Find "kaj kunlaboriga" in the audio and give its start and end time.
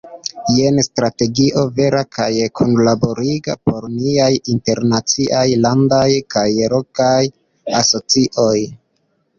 2.17-3.57